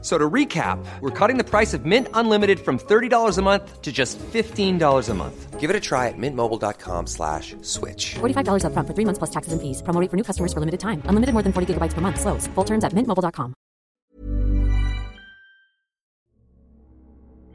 So 0.00 0.16
to 0.16 0.30
recap, 0.30 0.78
we're 1.00 1.10
cutting 1.10 1.38
the 1.38 1.44
price 1.44 1.74
of 1.74 1.84
Mint 1.84 2.06
Unlimited 2.14 2.60
from 2.60 2.78
$30 2.78 3.36
a 3.36 3.42
month 3.42 3.82
to 3.82 3.90
just 3.90 4.16
$15 4.18 5.08
a 5.08 5.14
month. 5.14 5.58
Give 5.58 5.70
it 5.70 5.74
a 5.74 5.80
try 5.80 6.06
at 6.06 6.14
mintmobile.com 6.16 7.08
slash 7.08 7.56
switch. 7.62 8.14
$45 8.20 8.62
upfront 8.62 8.86
for 8.86 8.94
three 8.94 9.04
months 9.04 9.18
plus 9.18 9.30
taxes 9.30 9.52
and 9.52 9.60
fees. 9.60 9.82
Promo 9.82 10.00
rate 10.00 10.08
for 10.08 10.16
new 10.16 10.22
customers 10.22 10.52
for 10.52 10.60
limited 10.60 10.78
time. 10.78 11.02
Unlimited 11.10 11.34
more 11.34 11.42
than 11.42 11.52
40 11.52 11.74
gigabytes 11.74 11.94
per 11.94 12.00
month. 12.00 12.20
Slows. 12.20 12.46
Full 12.54 12.64
terms 12.64 12.84
at 12.84 12.94
mintmobile.com. 12.94 13.54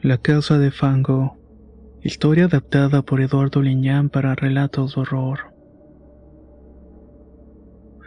La 0.02 0.18
Casa 0.18 0.58
de 0.58 0.70
Fango. 0.70 1.38
Historia 2.02 2.46
adaptada 2.46 3.04
por 3.04 3.22
Eduardo 3.22 3.62
Liñán 3.62 4.10
para 4.10 4.36
relatos 4.36 4.96
de 4.96 5.02
horror. 5.02 5.54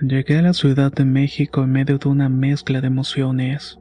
Llegué 0.02 0.36
a 0.36 0.42
la 0.42 0.52
Ciudad 0.52 0.92
de 0.92 1.06
México 1.06 1.62
en 1.62 1.72
medio 1.72 1.96
de 1.96 2.10
una 2.10 2.28
mezcla 2.28 2.82
de 2.82 2.88
emociones. 2.88 3.78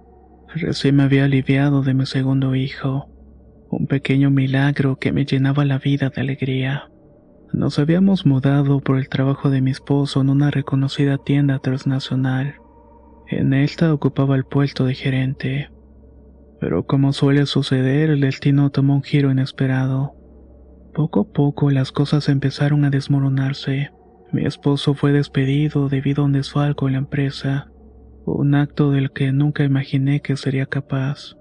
Recién 0.56 0.96
me 0.96 1.04
había 1.04 1.26
aliviado 1.26 1.82
de 1.82 1.94
mi 1.94 2.06
segundo 2.06 2.56
hijo, 2.56 3.10
un 3.70 3.88
pequeño 3.88 4.32
milagro 4.32 4.96
que 4.96 5.12
me 5.12 5.26
llenaba 5.26 5.66
la 5.66 5.80
vida 5.80 6.10
de 6.10 6.22
alegría. 6.22 6.90
Nos 7.52 7.78
habíamos 7.78 8.26
mudado 8.26 8.80
por 8.80 8.98
el 8.98 9.10
trabajo 9.10 9.50
de 9.50 9.60
mi 9.60 9.72
esposo 9.72 10.22
en 10.22 10.30
una 10.30 10.52
reconocida 10.52 11.18
tienda 11.18 11.60
transnacional. 11.60 12.56
En 13.28 13.54
esta 13.54 13.94
ocupaba 13.94 14.38
el 14.38 14.46
puesto 14.46 14.86
de 14.86 14.96
gerente. 14.96 15.72
Pero 16.62 16.86
como 16.86 17.12
suele 17.12 17.46
suceder, 17.48 18.10
el 18.10 18.22
destino 18.22 18.70
tomó 18.70 18.96
un 18.96 19.04
giro 19.04 19.32
inesperado. 19.32 20.16
Poco 20.94 21.20
a 21.20 21.34
poco 21.34 21.70
las 21.70 21.92
cosas 21.92 22.30
empezaron 22.30 22.86
a 22.86 22.90
desmoronarse. 22.90 23.92
Mi 24.32 24.46
esposo 24.46 24.94
fue 24.94 25.12
despedido 25.12 25.90
debido 25.90 26.24
a 26.24 26.26
un 26.28 26.32
desfalco 26.32 26.88
en 26.88 26.94
la 26.94 27.00
empresa 27.00 27.72
un 28.26 28.56
acto 28.56 28.92
del 28.92 29.12
que 29.12 29.32
nunca 29.32 29.64
imaginé 29.64 30.22
que 30.22 30.36
sería 30.36 30.66
capaz. 30.66 31.38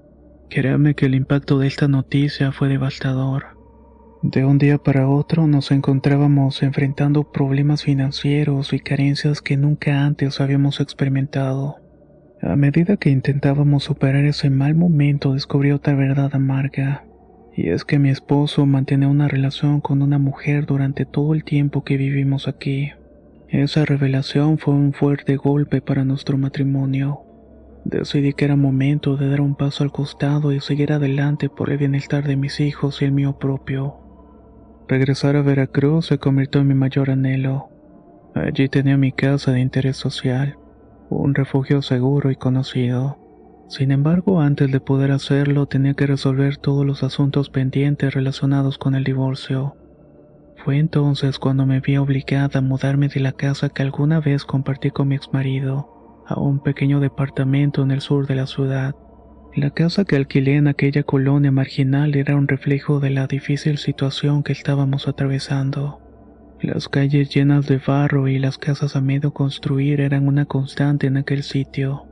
Créame 0.51 0.95
que 0.95 1.07
el 1.07 1.15
impacto 1.15 1.59
de 1.59 1.67
esta 1.67 1.89
noticia 1.89 2.53
fue 2.53 2.69
devastador. 2.69 3.55
De 4.23 4.45
un 4.45 4.59
día 4.59 4.79
para 4.79 5.09
otro 5.09 5.47
nos 5.47 5.71
encontrábamos 5.71 6.63
enfrentando 6.63 7.31
problemas 7.31 7.83
financieros 7.83 8.73
y 8.73 8.81
carencias 8.81 9.43
que 9.43 9.57
nunca 9.57 10.05
antes 10.05 10.41
habíamos 10.41 10.81
experimentado. 10.81 11.77
A 12.41 12.57
medida 12.57 12.97
que 12.97 13.11
intentábamos 13.11 13.85
superar 13.85 14.25
ese 14.25 14.51
mal 14.51 14.75
momento 14.75 15.35
descubrí 15.35 15.73
otra 15.73 15.95
verdad 15.95 16.35
amarga. 16.35 17.05
Y 17.57 17.69
es 17.69 17.85
que 17.85 17.99
mi 17.99 18.11
esposo 18.11 18.67
mantenía 18.67 19.09
una 19.09 19.29
relación 19.29 19.81
con 19.81 20.03
una 20.03 20.19
mujer 20.19 20.67
durante 20.67 21.07
todo 21.07 21.35
el 21.35 21.45
tiempo 21.45 21.85
que 21.85 21.97
vivimos 21.97 22.49
aquí. 22.49 22.93
Esa 23.55 23.85
revelación 23.85 24.59
fue 24.59 24.75
un 24.75 24.93
fuerte 24.93 25.37
golpe 25.37 25.81
para 25.81 26.05
nuestro 26.05 26.37
matrimonio. 26.37 27.21
Decidí 27.85 28.33
que 28.33 28.47
era 28.47 28.57
momento 28.57 29.17
de 29.17 29.29
dar 29.29 29.41
un 29.41 29.55
paso 29.55 29.85
al 29.85 29.93
costado 29.93 30.51
y 30.51 30.59
seguir 30.59 30.93
adelante 30.93 31.49
por 31.49 31.71
el 31.71 31.79
bienestar 31.79 32.27
de 32.27 32.35
mis 32.35 32.59
hijos 32.59 33.01
y 33.01 33.05
el 33.05 33.13
mío 33.13 33.39
propio. 33.39 33.95
Regresar 34.89 35.37
a 35.37 35.43
Veracruz 35.43 36.07
se 36.07 36.19
convirtió 36.19 36.63
en 36.63 36.67
mi 36.67 36.75
mayor 36.75 37.11
anhelo. 37.11 37.69
Allí 38.35 38.69
tenía 38.69 38.97
mi 38.97 39.13
casa 39.13 39.53
de 39.53 39.61
interés 39.61 39.99
social, 39.99 40.59
un 41.09 41.33
refugio 41.33 41.81
seguro 41.81 42.33
y 42.33 42.35
conocido. 42.35 43.19
Sin 43.69 43.93
embargo, 43.93 44.41
antes 44.41 44.73
de 44.73 44.81
poder 44.81 45.13
hacerlo 45.13 45.67
tenía 45.67 45.95
que 45.95 46.09
resolver 46.09 46.57
todos 46.57 46.85
los 46.85 47.05
asuntos 47.05 47.51
pendientes 47.51 48.15
relacionados 48.15 48.79
con 48.79 48.97
el 48.97 49.05
divorcio. 49.05 49.77
Fue 50.65 50.79
entonces 50.79 51.39
cuando 51.39 51.67
me 51.67 51.81
vi 51.81 51.99
obligada 51.99 52.61
a 52.61 52.63
mudarme 52.63 53.09
de 53.09 53.21
la 53.21 53.33
casa 53.33 53.69
que 53.69 53.83
alguna 53.83 54.19
vez 54.21 54.47
compartí 54.47 54.91
con 54.91 55.09
mi 55.09 55.15
exmarido 55.15 56.25
a 56.27 56.41
un 56.41 56.59
pequeño 56.59 57.01
departamento 57.01 57.83
en 57.83 57.91
el 57.91 58.01
sur 58.01 58.27
de 58.27 58.35
la 58.35 58.47
ciudad. 58.47 58.97
La 59.55 59.69
casa 59.69 60.07
que 60.07 60.17
alquilé 60.17 60.57
en 60.57 60.67
aquella 60.67 61.03
colonia 61.03 61.53
marginal 61.53 62.17
era 62.17 62.35
un 62.35 62.49
reflejo 62.49 62.99
de 62.99 63.11
la 63.11 63.27
difícil 63.27 63.77
situación 63.77 64.43
que 64.43 64.53
estábamos 64.53 65.07
atravesando. 65.07 66.01
Las 66.63 66.89
calles 66.89 67.29
llenas 67.29 67.67
de 67.67 67.77
barro 67.77 68.27
y 68.27 68.39
las 68.39 68.57
casas 68.57 68.97
a 68.97 69.03
medio 69.03 69.35
construir 69.35 70.01
eran 70.01 70.27
una 70.27 70.47
constante 70.47 71.07
en 71.07 71.19
aquel 71.19 71.43
sitio, 71.43 72.07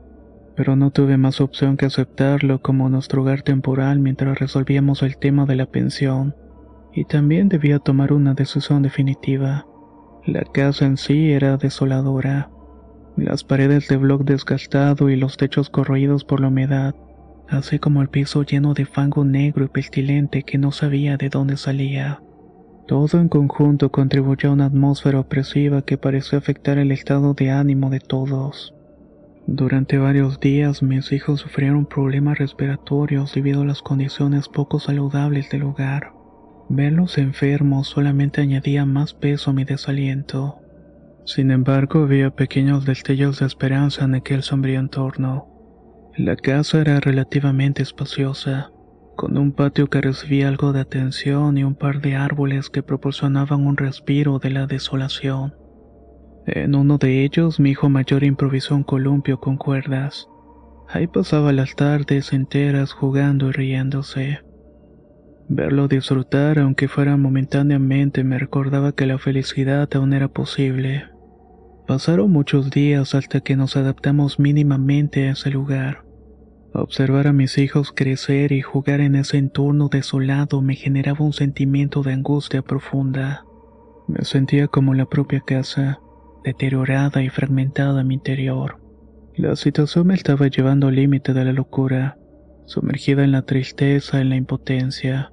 pero 0.55 0.75
no 0.75 0.91
tuve 0.91 1.17
más 1.17 1.41
opción 1.41 1.75
que 1.75 1.87
aceptarlo 1.87 2.61
como 2.61 2.87
nuestro 2.87 3.23
hogar 3.23 3.41
temporal 3.41 3.97
mientras 3.97 4.37
resolvíamos 4.37 5.01
el 5.01 5.17
tema 5.17 5.47
de 5.47 5.55
la 5.55 5.65
pensión 5.65 6.35
y 6.93 7.05
también 7.05 7.49
debía 7.49 7.79
tomar 7.79 8.13
una 8.13 8.33
decisión 8.33 8.83
definitiva. 8.83 9.65
La 10.25 10.43
casa 10.43 10.85
en 10.85 10.97
sí 10.97 11.31
era 11.31 11.57
desoladora. 11.57 12.49
Las 13.17 13.43
paredes 13.43 13.87
de 13.87 13.97
bloc 13.97 14.23
desgastado 14.23 15.09
y 15.09 15.15
los 15.15 15.37
techos 15.37 15.69
corroídos 15.69 16.23
por 16.23 16.39
la 16.39 16.47
humedad, 16.47 16.95
así 17.49 17.79
como 17.79 18.01
el 18.01 18.09
piso 18.09 18.43
lleno 18.43 18.73
de 18.73 18.85
fango 18.85 19.25
negro 19.25 19.65
y 19.65 19.67
pestilente 19.67 20.43
que 20.43 20.57
no 20.57 20.71
sabía 20.71 21.17
de 21.17 21.29
dónde 21.29 21.57
salía. 21.57 22.21
Todo 22.87 23.19
en 23.19 23.29
conjunto 23.29 23.91
contribuyó 23.91 24.49
a 24.49 24.53
una 24.53 24.65
atmósfera 24.65 25.19
opresiva 25.19 25.83
que 25.83 25.97
pareció 25.97 26.37
afectar 26.37 26.77
el 26.77 26.91
estado 26.91 27.33
de 27.33 27.51
ánimo 27.51 27.89
de 27.89 27.99
todos. 27.99 28.73
Durante 29.45 29.97
varios 29.97 30.39
días 30.39 30.81
mis 30.83 31.11
hijos 31.11 31.41
sufrieron 31.41 31.85
problemas 31.85 32.37
respiratorios 32.37 33.33
debido 33.33 33.61
a 33.61 33.65
las 33.65 33.81
condiciones 33.81 34.47
poco 34.47 34.79
saludables 34.79 35.49
del 35.49 35.61
lugar. 35.61 36.22
Verlos 36.69 37.17
enfermos 37.17 37.87
solamente 37.87 38.41
añadía 38.41 38.85
más 38.85 39.13
peso 39.13 39.51
a 39.51 39.53
mi 39.53 39.65
desaliento. 39.65 40.59
Sin 41.25 41.51
embargo, 41.51 42.03
había 42.03 42.31
pequeños 42.31 42.85
destellos 42.85 43.39
de 43.39 43.45
esperanza 43.45 44.05
en 44.05 44.15
aquel 44.15 44.43
sombrío 44.43 44.79
entorno. 44.79 45.47
La 46.15 46.35
casa 46.35 46.81
era 46.81 46.99
relativamente 46.99 47.81
espaciosa, 47.81 48.71
con 49.15 49.37
un 49.37 49.51
patio 49.51 49.89
que 49.89 50.01
recibía 50.01 50.47
algo 50.47 50.73
de 50.73 50.81
atención 50.81 51.57
y 51.57 51.63
un 51.63 51.75
par 51.75 52.01
de 52.01 52.15
árboles 52.15 52.69
que 52.69 52.83
proporcionaban 52.83 53.65
un 53.65 53.77
respiro 53.77 54.39
de 54.39 54.49
la 54.49 54.67
desolación. 54.67 55.55
En 56.45 56.75
uno 56.75 56.97
de 56.97 57.23
ellos 57.23 57.59
mi 57.59 57.71
hijo 57.71 57.89
mayor 57.89 58.23
improvisó 58.23 58.75
un 58.75 58.83
columpio 58.83 59.39
con 59.39 59.57
cuerdas. 59.57 60.27
Ahí 60.89 61.07
pasaba 61.07 61.51
las 61.53 61.75
tardes 61.75 62.33
enteras 62.33 62.91
jugando 62.91 63.49
y 63.49 63.51
riéndose. 63.53 64.42
Verlo 65.49 65.87
disfrutar, 65.87 66.59
aunque 66.59 66.87
fuera 66.87 67.17
momentáneamente, 67.17 68.23
me 68.23 68.39
recordaba 68.39 68.93
que 68.93 69.05
la 69.05 69.17
felicidad 69.17 69.89
aún 69.93 70.13
era 70.13 70.27
posible. 70.29 71.05
Pasaron 71.85 72.31
muchos 72.31 72.71
días 72.71 73.13
hasta 73.13 73.41
que 73.41 73.57
nos 73.57 73.75
adaptamos 73.75 74.39
mínimamente 74.39 75.27
a 75.27 75.31
ese 75.33 75.49
lugar. 75.49 76.05
Observar 76.73 77.27
a 77.27 77.33
mis 77.33 77.57
hijos 77.57 77.91
crecer 77.93 78.51
y 78.53 78.61
jugar 78.61 79.01
en 79.01 79.15
ese 79.15 79.37
entorno 79.37 79.89
desolado 79.89 80.61
me 80.61 80.75
generaba 80.75 81.25
un 81.25 81.33
sentimiento 81.33 82.03
de 82.03 82.13
angustia 82.13 82.61
profunda. 82.61 83.45
Me 84.07 84.23
sentía 84.23 84.67
como 84.67 84.93
la 84.93 85.05
propia 85.05 85.41
casa, 85.41 85.99
deteriorada 86.43 87.21
y 87.21 87.29
fragmentada 87.29 88.01
en 88.01 88.07
mi 88.07 88.15
interior. 88.15 88.79
La 89.35 89.55
situación 89.55 90.07
me 90.07 90.13
estaba 90.13 90.47
llevando 90.47 90.87
al 90.87 90.95
límite 90.95 91.33
de 91.33 91.43
la 91.43 91.53
locura, 91.53 92.17
sumergida 92.65 93.23
en 93.23 93.33
la 93.33 93.41
tristeza 93.41 94.21
y 94.21 94.23
la 94.23 94.35
impotencia. 94.35 95.32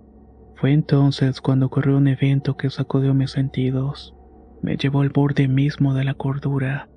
Fue 0.61 0.73
entonces 0.73 1.41
cuando 1.41 1.67
ocurrió 1.67 1.97
un 1.97 2.07
evento 2.07 2.59
que 2.59 2.69
sacudió 2.69 3.15
mis 3.15 3.31
sentidos. 3.31 4.15
Me 4.61 4.77
llevó 4.77 5.01
al 5.01 5.09
borde 5.09 5.49
mismo 5.49 5.95
de 5.95 6.05
la 6.05 6.13
cordura. 6.13 6.91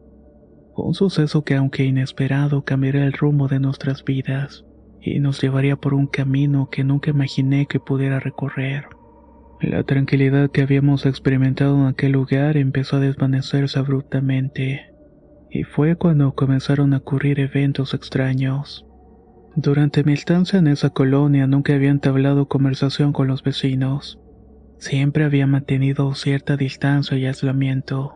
Un 0.76 0.94
suceso 0.94 1.46
que 1.46 1.56
aunque 1.56 1.86
inesperado 1.86 2.66
cambiaría 2.66 3.06
el 3.06 3.14
rumbo 3.14 3.48
de 3.48 3.62
nuestras 3.62 4.04
vidas 4.04 4.66
y 5.00 5.20
nos 5.20 5.42
llevaría 5.42 5.78
por 5.78 5.94
un 5.94 6.08
camino 6.08 6.70
que 6.70 6.84
nunca 6.84 7.12
imaginé 7.12 7.66
que 7.66 7.80
pudiera 7.80 8.20
recorrer. 8.20 8.86
La 9.62 9.84
tranquilidad 9.84 10.52
que 10.52 10.62
habíamos 10.62 11.06
experimentado 11.06 11.78
en 11.78 11.86
aquel 11.86 12.12
lugar 12.12 12.58
empezó 12.58 12.98
a 12.98 13.00
desvanecerse 13.00 13.80
abruptamente, 13.80 14.94
y 15.50 15.64
fue 15.64 15.96
cuando 15.96 16.36
comenzaron 16.36 16.94
a 16.94 16.98
ocurrir 16.98 17.40
eventos 17.40 17.94
extraños. 17.94 18.86
Durante 19.56 20.04
mi 20.04 20.14
estancia 20.14 20.58
en 20.58 20.66
esa 20.66 20.90
colonia 20.90 21.46
nunca 21.46 21.76
había 21.76 21.92
entablado 21.92 22.48
conversación 22.48 23.14
con 23.14 23.28
los 23.28 23.44
vecinos. 23.44 24.20
Siempre 24.80 25.26
había 25.26 25.46
mantenido 25.46 26.16
cierta 26.16 26.58
distancia 26.58 27.18
y 27.18 27.28
aislamiento. 27.28 28.16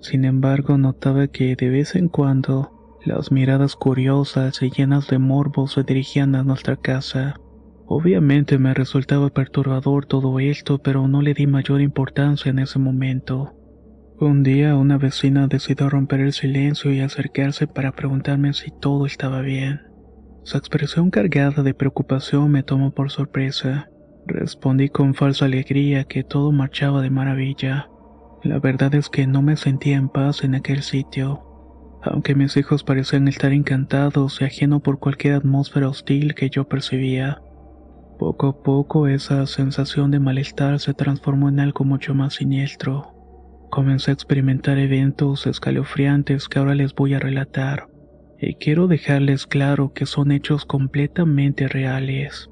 Sin 0.00 0.24
embargo, 0.24 0.78
notaba 0.78 1.26
que 1.26 1.56
de 1.56 1.68
vez 1.68 1.96
en 1.96 2.08
cuando 2.08 2.98
las 3.04 3.32
miradas 3.32 3.74
curiosas 3.74 4.62
y 4.62 4.70
llenas 4.70 5.08
de 5.08 5.18
morbo 5.18 5.66
se 5.66 5.82
dirigían 5.82 6.36
a 6.36 6.44
nuestra 6.44 6.76
casa. 6.76 7.34
Obviamente 7.86 8.56
me 8.58 8.72
resultaba 8.72 9.30
perturbador 9.30 10.06
todo 10.06 10.38
esto, 10.38 10.78
pero 10.78 11.08
no 11.08 11.22
le 11.22 11.34
di 11.34 11.48
mayor 11.48 11.80
importancia 11.80 12.50
en 12.50 12.60
ese 12.60 12.78
momento. 12.78 13.52
Un 14.20 14.44
día 14.44 14.76
una 14.76 14.96
vecina 14.96 15.48
decidió 15.48 15.90
romper 15.90 16.20
el 16.20 16.32
silencio 16.32 16.92
y 16.92 17.00
acercarse 17.00 17.66
para 17.66 17.90
preguntarme 17.92 18.52
si 18.52 18.70
todo 18.70 19.06
estaba 19.06 19.40
bien. 19.40 19.91
Su 20.44 20.58
expresión 20.58 21.10
cargada 21.10 21.62
de 21.62 21.72
preocupación 21.72 22.50
me 22.50 22.64
tomó 22.64 22.90
por 22.90 23.10
sorpresa. 23.10 23.88
Respondí 24.26 24.88
con 24.88 25.14
falsa 25.14 25.44
alegría 25.44 26.04
que 26.04 26.24
todo 26.24 26.50
marchaba 26.50 27.00
de 27.00 27.10
maravilla. 27.10 27.88
La 28.42 28.58
verdad 28.58 28.92
es 28.96 29.08
que 29.08 29.28
no 29.28 29.40
me 29.40 29.56
sentía 29.56 29.96
en 29.96 30.08
paz 30.08 30.42
en 30.42 30.56
aquel 30.56 30.82
sitio, 30.82 31.44
aunque 32.02 32.34
mis 32.34 32.56
hijos 32.56 32.82
parecían 32.82 33.28
estar 33.28 33.52
encantados 33.52 34.40
y 34.40 34.44
ajeno 34.44 34.80
por 34.80 34.98
cualquier 34.98 35.34
atmósfera 35.34 35.88
hostil 35.88 36.34
que 36.34 36.50
yo 36.50 36.68
percibía. 36.68 37.40
Poco 38.18 38.48
a 38.48 38.62
poco 38.62 39.06
esa 39.06 39.46
sensación 39.46 40.10
de 40.10 40.18
malestar 40.18 40.80
se 40.80 40.92
transformó 40.92 41.50
en 41.50 41.60
algo 41.60 41.84
mucho 41.84 42.14
más 42.14 42.34
siniestro. 42.34 43.14
Comencé 43.70 44.10
a 44.10 44.14
experimentar 44.14 44.78
eventos 44.78 45.46
escalofriantes 45.46 46.48
que 46.48 46.58
ahora 46.58 46.74
les 46.74 46.94
voy 46.94 47.14
a 47.14 47.20
relatar, 47.20 47.88
y 48.42 48.56
quiero 48.56 48.88
dejarles 48.88 49.46
claro 49.46 49.92
que 49.94 50.04
son 50.04 50.32
hechos 50.32 50.66
completamente 50.66 51.68
reales. 51.68 52.51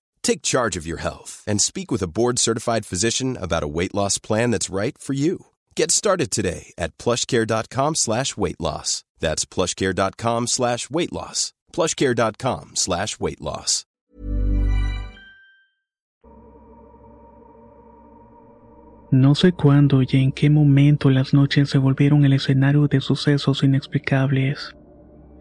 Take 0.23 0.41
charge 0.41 0.77
of 0.77 0.87
your 0.87 1.01
health 1.01 1.43
and 1.47 1.61
speak 1.61 1.91
with 1.91 2.01
a 2.01 2.07
board 2.07 2.39
certified 2.39 2.85
physician 2.85 3.37
about 3.37 3.63
a 3.63 3.67
weight 3.67 3.93
loss 3.93 4.17
plan 4.17 4.51
that's 4.51 4.69
right 4.69 4.97
for 4.97 5.13
you. 5.13 5.47
Get 5.75 5.91
started 5.91 6.31
today 6.31 6.73
at 6.77 6.97
plushcare.com 6.97 7.95
slash 7.95 8.37
weight 8.37 8.59
loss. 8.59 9.03
That's 9.19 9.45
plushcare.com 9.45 10.47
slash 10.47 10.89
weight 10.89 11.11
loss. 11.13 11.53
Plushcare.com 11.73 12.75
slash 12.75 13.19
weight 13.19 13.41
loss. 13.41 13.85
No 19.13 19.35
sé 19.35 19.51
cuándo 19.51 20.01
y 20.03 20.07
en 20.13 20.31
qué 20.31 20.49
momento 20.49 21.09
las 21.09 21.33
noches 21.33 21.69
se 21.69 21.77
volvieron 21.77 22.23
el 22.23 22.31
escenario 22.31 22.87
de 22.87 23.01
sucesos 23.01 23.61
inexplicables. 23.61 24.73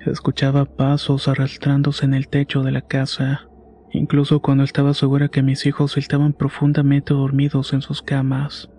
Escuchaba 0.07 0.65
pasos 0.65 1.29
arrastrándose 1.29 2.05
en 2.05 2.15
el 2.15 2.29
techo 2.29 2.65
de 2.65 2.73
la 2.73 2.81
casa 2.81 3.50
incluso 3.93 4.41
cuando 4.41 4.65
estaba 4.65 4.95
segura 4.95 5.29
que 5.29 5.43
mis 5.43 5.67
hijos 5.67 5.97
estaban 5.97 6.33
profundamente 6.33 7.15
dormidos 7.15 7.73
en 7.73 7.83
sus 7.83 8.03
camas. 8.03 8.71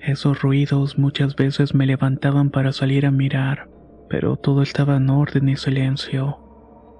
Esos 0.00 0.40
ruidos 0.40 0.98
muchas 0.98 1.36
veces 1.36 1.74
me 1.74 1.86
levantaban 1.86 2.50
para 2.50 2.72
salir 2.72 3.06
a 3.06 3.10
mirar, 3.10 3.68
pero 4.08 4.36
todo 4.36 4.62
estaba 4.62 4.96
en 4.96 5.10
orden 5.10 5.48
y 5.48 5.56
silencio. 5.56 6.38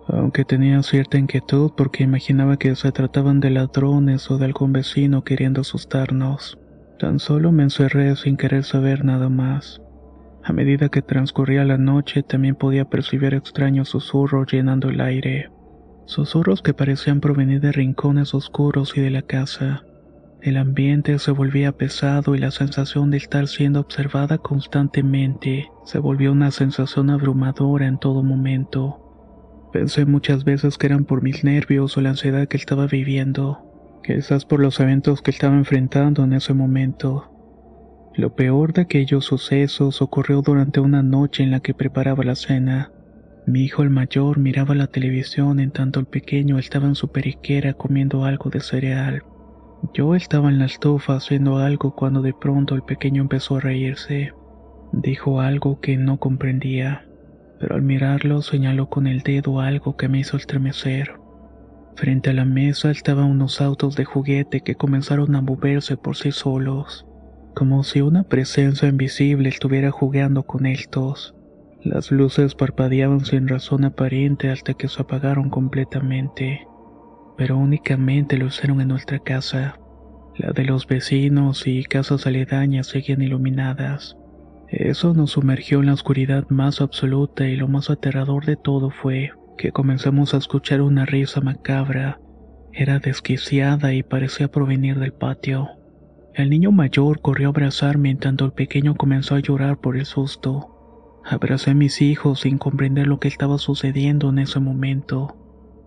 Aunque 0.08 0.44
tenía 0.44 0.82
cierta 0.82 1.18
inquietud 1.18 1.72
porque 1.76 2.04
imaginaba 2.04 2.56
que 2.56 2.74
se 2.74 2.92
trataban 2.92 3.40
de 3.40 3.50
ladrones 3.50 4.30
o 4.30 4.38
de 4.38 4.44
algún 4.46 4.72
vecino 4.72 5.24
queriendo 5.24 5.62
asustarnos, 5.62 6.58
tan 6.98 7.18
solo 7.18 7.52
me 7.52 7.62
encerré 7.62 8.14
sin 8.16 8.36
querer 8.36 8.64
saber 8.64 9.04
nada 9.04 9.28
más. 9.28 9.80
A 10.42 10.52
medida 10.52 10.88
que 10.88 11.02
transcurría 11.02 11.64
la 11.64 11.78
noche 11.78 12.22
también 12.22 12.54
podía 12.54 12.86
percibir 12.86 13.34
extraños 13.34 13.88
susurros 13.88 14.50
llenando 14.50 14.88
el 14.88 15.00
aire 15.00 15.50
susurros 16.10 16.62
que 16.62 16.74
parecían 16.74 17.20
provenir 17.20 17.60
de 17.60 17.72
rincones 17.72 18.34
oscuros 18.34 18.96
y 18.96 19.00
de 19.00 19.10
la 19.10 19.22
casa. 19.22 19.84
El 20.42 20.56
ambiente 20.56 21.18
se 21.18 21.30
volvía 21.30 21.72
pesado 21.72 22.34
y 22.34 22.38
la 22.38 22.50
sensación 22.50 23.10
de 23.10 23.18
estar 23.18 23.46
siendo 23.46 23.80
observada 23.80 24.38
constantemente 24.38 25.70
se 25.84 25.98
volvió 25.98 26.32
una 26.32 26.50
sensación 26.50 27.10
abrumadora 27.10 27.86
en 27.86 27.98
todo 27.98 28.22
momento. 28.22 29.68
Pensé 29.72 30.06
muchas 30.06 30.44
veces 30.44 30.78
que 30.78 30.86
eran 30.86 31.04
por 31.04 31.22
mis 31.22 31.44
nervios 31.44 31.96
o 31.96 32.00
la 32.00 32.10
ansiedad 32.10 32.48
que 32.48 32.56
estaba 32.56 32.86
viviendo, 32.86 34.00
quizás 34.02 34.46
por 34.46 34.60
los 34.60 34.80
eventos 34.80 35.22
que 35.22 35.30
estaba 35.30 35.56
enfrentando 35.56 36.24
en 36.24 36.32
ese 36.32 36.54
momento. 36.54 37.30
Lo 38.14 38.34
peor 38.34 38.72
de 38.72 38.82
aquellos 38.82 39.26
sucesos 39.26 40.02
ocurrió 40.02 40.42
durante 40.42 40.80
una 40.80 41.02
noche 41.02 41.44
en 41.44 41.52
la 41.52 41.60
que 41.60 41.74
preparaba 41.74 42.24
la 42.24 42.34
cena. 42.34 42.90
Mi 43.46 43.62
hijo 43.64 43.82
el 43.82 43.90
mayor 43.90 44.38
miraba 44.38 44.74
la 44.74 44.86
televisión 44.86 45.60
en 45.60 45.70
tanto 45.70 45.98
el 45.98 46.06
pequeño 46.06 46.58
estaba 46.58 46.86
en 46.86 46.94
su 46.94 47.10
periquera 47.10 47.72
comiendo 47.72 48.24
algo 48.24 48.50
de 48.50 48.60
cereal. 48.60 49.22
Yo 49.94 50.14
estaba 50.14 50.50
en 50.50 50.58
la 50.58 50.66
estufa 50.66 51.16
haciendo 51.16 51.56
algo 51.56 51.94
cuando 51.94 52.20
de 52.22 52.34
pronto 52.34 52.74
el 52.74 52.82
pequeño 52.82 53.22
empezó 53.22 53.56
a 53.56 53.60
reírse. 53.60 54.32
Dijo 54.92 55.40
algo 55.40 55.80
que 55.80 55.96
no 55.96 56.18
comprendía, 56.18 57.06
pero 57.58 57.76
al 57.76 57.82
mirarlo 57.82 58.42
señaló 58.42 58.88
con 58.88 59.06
el 59.06 59.20
dedo 59.20 59.60
algo 59.60 59.96
que 59.96 60.08
me 60.08 60.18
hizo 60.18 60.36
estremecer. 60.36 61.14
Frente 61.96 62.30
a 62.30 62.34
la 62.34 62.44
mesa 62.44 62.90
estaban 62.90 63.24
unos 63.24 63.60
autos 63.60 63.96
de 63.96 64.04
juguete 64.04 64.60
que 64.60 64.74
comenzaron 64.74 65.34
a 65.34 65.40
moverse 65.40 65.96
por 65.96 66.16
sí 66.16 66.30
solos, 66.30 67.06
como 67.54 67.82
si 67.84 68.00
una 68.00 68.22
presencia 68.22 68.88
invisible 68.88 69.48
estuviera 69.48 69.90
jugando 69.90 70.44
con 70.44 70.66
estos. 70.66 71.34
Las 71.82 72.10
luces 72.10 72.54
parpadeaban 72.54 73.24
sin 73.24 73.48
razón 73.48 73.84
aparente 73.84 74.50
hasta 74.50 74.74
que 74.74 74.86
se 74.86 75.00
apagaron 75.00 75.48
completamente, 75.48 76.66
pero 77.38 77.56
únicamente 77.56 78.36
lo 78.36 78.46
hicieron 78.46 78.82
en 78.82 78.88
nuestra 78.88 79.18
casa. 79.18 79.78
La 80.36 80.52
de 80.52 80.64
los 80.64 80.86
vecinos 80.86 81.66
y 81.66 81.84
casas 81.84 82.26
aledañas 82.26 82.86
seguían 82.88 83.22
iluminadas. 83.22 84.16
Eso 84.68 85.14
nos 85.14 85.32
sumergió 85.32 85.80
en 85.80 85.86
la 85.86 85.94
oscuridad 85.94 86.46
más 86.50 86.82
absoluta 86.82 87.48
y 87.48 87.56
lo 87.56 87.66
más 87.66 87.88
aterrador 87.88 88.44
de 88.44 88.56
todo 88.56 88.90
fue 88.90 89.30
que 89.56 89.72
comenzamos 89.72 90.34
a 90.34 90.36
escuchar 90.36 90.82
una 90.82 91.06
risa 91.06 91.40
macabra. 91.40 92.20
Era 92.72 92.98
desquiciada 92.98 93.94
y 93.94 94.02
parecía 94.02 94.48
provenir 94.48 94.98
del 94.98 95.12
patio. 95.12 95.68
El 96.34 96.50
niño 96.50 96.72
mayor 96.72 97.20
corrió 97.20 97.48
a 97.48 97.50
abrazarme 97.50 98.10
en 98.10 98.18
tanto 98.18 98.44
el 98.44 98.52
pequeño 98.52 98.96
comenzó 98.96 99.34
a 99.34 99.40
llorar 99.40 99.78
por 99.78 99.96
el 99.96 100.04
susto. 100.06 100.69
Abracé 101.30 101.70
a 101.70 101.74
mis 101.74 102.02
hijos 102.02 102.40
sin 102.40 102.58
comprender 102.58 103.06
lo 103.06 103.20
que 103.20 103.28
estaba 103.28 103.56
sucediendo 103.58 104.30
en 104.30 104.40
ese 104.40 104.58
momento. 104.58 105.36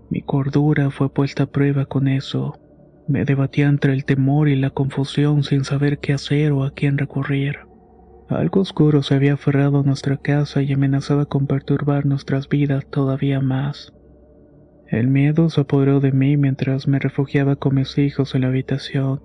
Mi 0.09 0.21
cordura 0.21 0.89
fue 0.89 1.09
puesta 1.09 1.43
a 1.43 1.47
prueba 1.47 1.85
con 1.85 2.07
eso. 2.07 2.57
Me 3.09 3.25
debatía 3.25 3.67
entre 3.67 3.91
el 3.91 4.05
temor 4.05 4.47
y 4.47 4.55
la 4.55 4.69
confusión 4.69 5.43
sin 5.43 5.65
saber 5.65 5.99
qué 5.99 6.13
hacer 6.13 6.53
o 6.53 6.63
a 6.63 6.71
quién 6.71 6.97
recurrir. 6.97 7.57
Algo 8.29 8.61
oscuro 8.61 9.03
se 9.03 9.15
había 9.15 9.33
aferrado 9.33 9.81
a 9.81 9.83
nuestra 9.83 10.15
casa 10.15 10.61
y 10.61 10.71
amenazaba 10.71 11.25
con 11.25 11.45
perturbar 11.45 12.05
nuestras 12.05 12.47
vidas 12.47 12.85
todavía 12.89 13.41
más. 13.41 13.91
El 14.87 15.09
miedo 15.09 15.49
se 15.49 15.59
apoderó 15.59 15.99
de 15.99 16.13
mí 16.13 16.37
mientras 16.37 16.87
me 16.87 16.99
refugiaba 16.99 17.57
con 17.57 17.75
mis 17.75 17.97
hijos 17.97 18.33
en 18.33 18.43
la 18.43 18.47
habitación. 18.47 19.21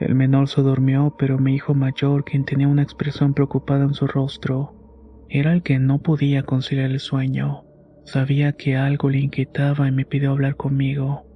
El 0.00 0.14
menor 0.14 0.48
se 0.48 0.62
durmió, 0.62 1.14
pero 1.18 1.38
mi 1.38 1.54
hijo 1.54 1.74
mayor, 1.74 2.24
quien 2.24 2.46
tenía 2.46 2.66
una 2.66 2.82
expresión 2.82 3.34
preocupada 3.34 3.84
en 3.84 3.92
su 3.92 4.06
rostro, 4.06 4.83
era 5.28 5.52
el 5.52 5.62
que 5.62 5.78
no 5.78 6.00
podía 6.00 6.42
conciliar 6.42 6.90
el 6.90 7.00
sueño. 7.00 7.64
Sabía 8.04 8.52
que 8.52 8.76
algo 8.76 9.08
le 9.08 9.18
inquietaba 9.18 9.88
y 9.88 9.92
me 9.92 10.04
pidió 10.04 10.30
hablar 10.30 10.56
conmigo. 10.56 11.26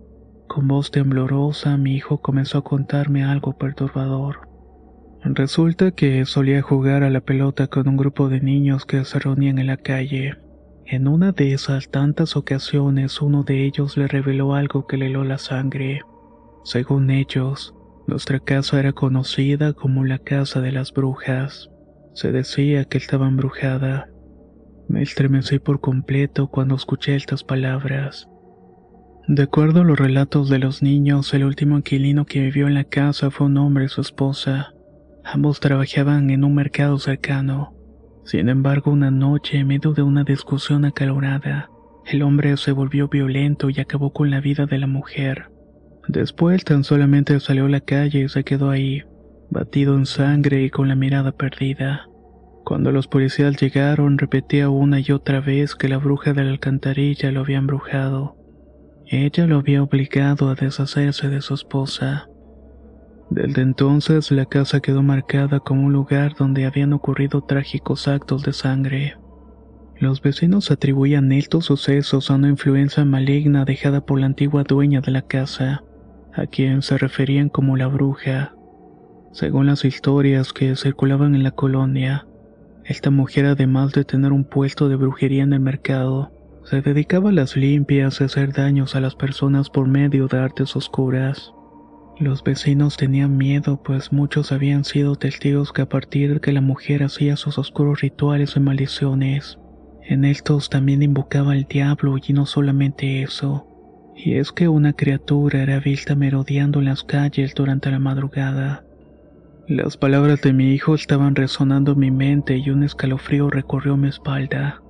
Con 0.46 0.68
voz 0.68 0.90
temblorosa, 0.90 1.76
mi 1.76 1.94
hijo 1.94 2.20
comenzó 2.20 2.58
a 2.58 2.64
contarme 2.64 3.24
algo 3.24 3.56
perturbador. 3.56 4.48
Resulta 5.24 5.90
que 5.90 6.24
solía 6.24 6.62
jugar 6.62 7.02
a 7.02 7.10
la 7.10 7.20
pelota 7.20 7.66
con 7.66 7.88
un 7.88 7.96
grupo 7.96 8.28
de 8.28 8.40
niños 8.40 8.86
que 8.86 9.04
se 9.04 9.18
reunían 9.18 9.58
en 9.58 9.66
la 9.66 9.76
calle. 9.76 10.36
En 10.86 11.08
una 11.08 11.32
de 11.32 11.52
esas 11.52 11.90
tantas 11.90 12.36
ocasiones 12.36 13.20
uno 13.20 13.42
de 13.42 13.64
ellos 13.64 13.96
le 13.96 14.06
reveló 14.06 14.54
algo 14.54 14.86
que 14.86 14.96
le 14.96 15.06
heló 15.06 15.24
la 15.24 15.38
sangre. 15.38 16.00
Según 16.64 17.10
ellos, 17.10 17.74
nuestra 18.06 18.40
casa 18.40 18.78
era 18.78 18.92
conocida 18.92 19.74
como 19.74 20.04
la 20.04 20.18
casa 20.18 20.60
de 20.60 20.72
las 20.72 20.92
brujas. 20.92 21.70
Se 22.18 22.32
decía 22.32 22.84
que 22.84 22.98
estaba 22.98 23.28
embrujada. 23.28 24.08
Me 24.88 25.02
estremecí 25.02 25.60
por 25.60 25.80
completo 25.80 26.48
cuando 26.48 26.74
escuché 26.74 27.14
estas 27.14 27.44
palabras. 27.44 28.28
De 29.28 29.44
acuerdo 29.44 29.82
a 29.82 29.84
los 29.84 29.96
relatos 29.96 30.48
de 30.48 30.58
los 30.58 30.82
niños, 30.82 31.32
el 31.32 31.44
último 31.44 31.76
inquilino 31.76 32.26
que 32.26 32.40
vivió 32.40 32.66
en 32.66 32.74
la 32.74 32.82
casa 32.82 33.30
fue 33.30 33.46
un 33.46 33.56
hombre 33.58 33.84
y 33.84 33.88
su 33.88 34.00
esposa. 34.00 34.74
Ambos 35.22 35.60
trabajaban 35.60 36.30
en 36.30 36.42
un 36.42 36.56
mercado 36.56 36.98
cercano. 36.98 37.76
Sin 38.24 38.48
embargo, 38.48 38.90
una 38.90 39.12
noche, 39.12 39.58
en 39.58 39.68
medio 39.68 39.92
de 39.92 40.02
una 40.02 40.24
discusión 40.24 40.86
acalorada, 40.86 41.70
el 42.04 42.22
hombre 42.22 42.56
se 42.56 42.72
volvió 42.72 43.06
violento 43.06 43.70
y 43.70 43.78
acabó 43.78 44.12
con 44.12 44.28
la 44.28 44.40
vida 44.40 44.66
de 44.66 44.78
la 44.78 44.88
mujer. 44.88 45.52
Después 46.08 46.64
tan 46.64 46.82
solamente 46.82 47.38
salió 47.38 47.66
a 47.66 47.68
la 47.68 47.80
calle 47.80 48.24
y 48.24 48.28
se 48.28 48.42
quedó 48.42 48.70
ahí, 48.70 49.04
batido 49.50 49.94
en 49.94 50.06
sangre 50.06 50.62
y 50.62 50.70
con 50.70 50.88
la 50.88 50.94
mirada 50.94 51.32
perdida. 51.32 52.08
Cuando 52.64 52.92
los 52.92 53.08
policías 53.08 53.56
llegaron, 53.56 54.18
repetía 54.18 54.68
una 54.68 55.00
y 55.00 55.10
otra 55.10 55.40
vez 55.40 55.74
que 55.74 55.88
la 55.88 55.96
bruja 55.96 56.34
de 56.34 56.44
la 56.44 56.50
alcantarilla 56.50 57.32
lo 57.32 57.40
había 57.40 57.58
embrujado. 57.58 58.36
Ella 59.06 59.46
lo 59.46 59.56
había 59.56 59.82
obligado 59.82 60.50
a 60.50 60.54
deshacerse 60.54 61.30
de 61.30 61.40
su 61.40 61.54
esposa. 61.54 62.28
Desde 63.30 63.62
entonces 63.62 64.30
la 64.30 64.44
casa 64.44 64.80
quedó 64.80 65.02
marcada 65.02 65.60
como 65.60 65.86
un 65.86 65.92
lugar 65.94 66.34
donde 66.38 66.66
habían 66.66 66.92
ocurrido 66.92 67.42
trágicos 67.42 68.06
actos 68.06 68.42
de 68.42 68.52
sangre. 68.52 69.16
Los 69.98 70.20
vecinos 70.20 70.70
atribuían 70.70 71.32
estos 71.32 71.64
sucesos 71.64 72.30
a 72.30 72.34
una 72.34 72.48
influencia 72.48 73.04
maligna 73.04 73.64
dejada 73.64 74.04
por 74.04 74.20
la 74.20 74.26
antigua 74.26 74.62
dueña 74.62 75.00
de 75.00 75.10
la 75.10 75.22
casa, 75.22 75.84
a 76.34 76.46
quien 76.46 76.82
se 76.82 76.98
referían 76.98 77.48
como 77.48 77.76
la 77.78 77.86
bruja. 77.86 78.57
Según 79.38 79.66
las 79.66 79.84
historias 79.84 80.52
que 80.52 80.74
circulaban 80.74 81.36
en 81.36 81.44
la 81.44 81.52
colonia, 81.52 82.26
esta 82.84 83.12
mujer 83.12 83.46
además 83.46 83.92
de 83.92 84.04
tener 84.04 84.32
un 84.32 84.42
puesto 84.42 84.88
de 84.88 84.96
brujería 84.96 85.44
en 85.44 85.52
el 85.52 85.60
mercado, 85.60 86.32
se 86.64 86.82
dedicaba 86.82 87.30
a 87.30 87.32
las 87.32 87.56
limpias 87.56 88.20
y 88.20 88.24
hacer 88.24 88.52
daños 88.52 88.96
a 88.96 89.00
las 89.00 89.14
personas 89.14 89.70
por 89.70 89.86
medio 89.86 90.26
de 90.26 90.38
artes 90.38 90.74
oscuras. 90.74 91.52
Los 92.18 92.42
vecinos 92.42 92.96
tenían 92.96 93.36
miedo 93.36 93.80
pues 93.80 94.12
muchos 94.12 94.50
habían 94.50 94.82
sido 94.82 95.14
testigos 95.14 95.72
que 95.72 95.82
a 95.82 95.88
partir 95.88 96.34
de 96.34 96.40
que 96.40 96.50
la 96.50 96.60
mujer 96.60 97.04
hacía 97.04 97.36
sus 97.36 97.58
oscuros 97.58 98.00
rituales 98.00 98.56
y 98.56 98.60
maldiciones, 98.60 99.60
en 100.02 100.24
estos 100.24 100.68
también 100.68 101.00
invocaba 101.00 101.52
al 101.52 101.62
diablo 101.62 102.16
y 102.18 102.32
no 102.32 102.44
solamente 102.44 103.22
eso, 103.22 103.68
y 104.16 104.34
es 104.34 104.50
que 104.50 104.66
una 104.66 104.94
criatura 104.94 105.62
era 105.62 105.78
vista 105.78 106.16
merodeando 106.16 106.80
en 106.80 106.86
las 106.86 107.04
calles 107.04 107.54
durante 107.54 107.88
la 107.92 108.00
madrugada. 108.00 108.87
Las 109.68 109.98
palabras 109.98 110.40
de 110.40 110.54
mi 110.54 110.72
hijo 110.72 110.94
estaban 110.94 111.34
resonando 111.34 111.92
en 111.92 111.98
mi 111.98 112.10
mente 112.10 112.56
y 112.56 112.70
un 112.70 112.82
escalofrío 112.84 113.50
recorrió 113.50 113.98
mi 113.98 114.08
espalda. 114.08 114.80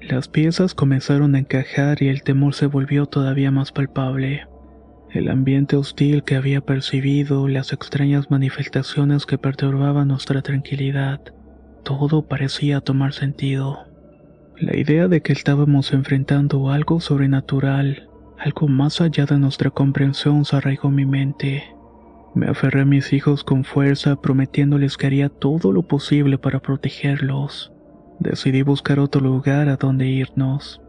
Las 0.00 0.28
piezas 0.28 0.76
comenzaron 0.76 1.34
a 1.34 1.40
encajar 1.40 2.00
y 2.00 2.06
el 2.06 2.22
temor 2.22 2.54
se 2.54 2.66
volvió 2.66 3.06
todavía 3.06 3.50
más 3.50 3.72
palpable. 3.72 4.46
El 5.10 5.28
ambiente 5.28 5.74
hostil 5.74 6.22
que 6.22 6.36
había 6.36 6.60
percibido, 6.60 7.48
las 7.48 7.72
extrañas 7.72 8.30
manifestaciones 8.30 9.26
que 9.26 9.38
perturbaban 9.38 10.06
nuestra 10.06 10.40
tranquilidad, 10.40 11.20
todo 11.82 12.28
parecía 12.28 12.80
tomar 12.80 13.14
sentido. 13.14 13.88
La 14.56 14.76
idea 14.76 15.08
de 15.08 15.20
que 15.20 15.32
estábamos 15.32 15.92
enfrentando 15.92 16.70
algo 16.70 17.00
sobrenatural, 17.00 18.08
algo 18.38 18.68
más 18.68 19.00
allá 19.00 19.26
de 19.26 19.36
nuestra 19.40 19.70
comprensión, 19.70 20.44
se 20.44 20.54
arraigó 20.54 20.90
en 20.90 20.94
mi 20.94 21.06
mente. 21.06 21.64
Me 22.38 22.46
aferré 22.46 22.82
a 22.82 22.84
mis 22.84 23.12
hijos 23.12 23.42
con 23.42 23.64
fuerza, 23.64 24.14
prometiéndoles 24.14 24.96
que 24.96 25.08
haría 25.08 25.28
todo 25.28 25.72
lo 25.72 25.82
posible 25.82 26.38
para 26.38 26.60
protegerlos. 26.60 27.72
Decidí 28.20 28.62
buscar 28.62 29.00
otro 29.00 29.20
lugar 29.20 29.68
a 29.68 29.74
donde 29.74 30.06
irnos. 30.06 30.80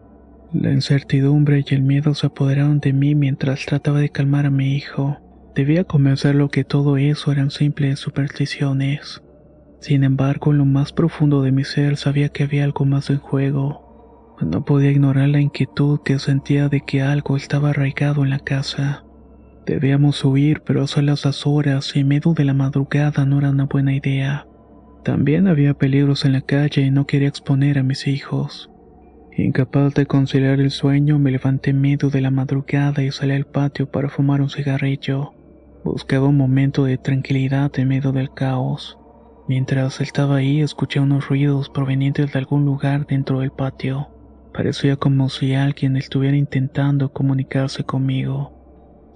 La 0.54 0.72
incertidumbre 0.72 1.66
y 1.68 1.74
el 1.74 1.82
miedo 1.82 2.14
se 2.14 2.28
apoderaron 2.28 2.80
de 2.80 2.94
mí 2.94 3.16
mientras 3.16 3.66
trataba 3.66 4.00
de 4.00 4.10
calmar 4.10 4.46
a 4.46 4.52
mi 4.52 4.76
hijo. 4.76 5.18
Debía 5.56 5.86
convencerlo 5.86 6.50
que 6.50 6.64
todo 6.64 6.98
eso 6.98 7.32
eran 7.32 7.50
simples 7.50 7.98
supersticiones. 7.98 9.24
Sin 9.80 10.04
embargo, 10.04 10.52
en 10.52 10.60
lo 10.60 10.66
más 10.66 10.94
profundo 10.94 11.42
de 11.42 11.52
mi 11.52 11.64
ser 11.64 11.98
sabía 11.98 12.30
que 12.30 12.44
había 12.44 12.64
algo 12.64 12.86
más 12.86 13.10
en 13.10 13.18
juego. 13.18 14.38
No 14.40 14.66
podía 14.66 14.92
ignorar 14.92 15.30
la 15.30 15.42
inquietud 15.42 16.02
que 16.06 16.20
sentía 16.20 16.70
de 16.70 16.82
que 16.82 17.02
algo 17.02 17.38
estaba 17.38 17.72
arraigado 17.72 18.24
en 18.24 18.30
la 18.30 18.40
casa. 18.40 19.04
Debíamos 19.66 20.24
huir, 20.26 20.62
pero 20.66 20.84
a 20.84 20.88
solas 20.88 21.46
horas 21.46 21.96
y 21.96 22.00
en 22.00 22.08
medio 22.08 22.34
de 22.34 22.46
la 22.46 22.54
madrugada 22.54 23.26
no 23.26 23.40
era 23.40 23.50
una 23.52 23.66
buena 23.66 23.94
idea. 23.94 24.48
También 25.04 25.48
había 25.48 25.74
peligros 25.74 26.26
en 26.26 26.34
la 26.34 26.42
calle 26.42 26.82
y 26.82 26.92
no 26.92 27.06
quería 27.06 27.28
exponer 27.28 27.78
a 27.80 27.84
mis 27.84 28.08
hijos. 28.08 28.70
Incapaz 29.38 29.94
de 29.94 30.06
conciliar 30.06 30.60
el 30.60 30.72
sueño, 30.72 31.18
me 31.18 31.32
levanté 31.32 31.70
en 31.70 31.80
medio 31.80 32.10
de 32.10 32.20
la 32.20 32.32
madrugada 32.32 33.04
y 33.04 33.12
salí 33.12 33.34
al 33.34 33.46
patio 33.46 33.90
para 33.90 34.10
fumar 34.10 34.42
un 34.42 34.50
cigarrillo. 34.50 35.34
Buscaba 35.84 36.28
un 36.28 36.36
momento 36.36 36.84
de 36.84 36.98
tranquilidad 36.98 37.72
en 37.80 37.88
medio 37.88 38.12
del 38.12 38.34
caos. 38.34 38.98
Mientras 39.48 40.02
estaba 40.02 40.36
ahí, 40.38 40.62
escuché 40.62 41.00
unos 41.00 41.30
ruidos 41.30 41.70
provenientes 41.70 42.34
de 42.34 42.40
algún 42.40 42.66
lugar 42.66 43.08
dentro 43.08 43.40
del 43.40 43.52
patio. 43.52 44.10
Parecía 44.54 44.98
como 44.98 45.30
si 45.30 45.54
alguien 45.54 45.96
estuviera 45.96 46.36
intentando 46.36 47.14
comunicarse 47.14 47.84
conmigo. 47.84 48.59